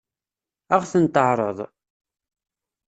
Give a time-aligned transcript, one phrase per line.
[0.73, 1.57] Ad ɣ-ten-teɛṛeḍ?